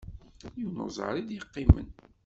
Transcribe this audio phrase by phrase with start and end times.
[0.57, 1.87] Yiwen uẓar i d-yeqqimen.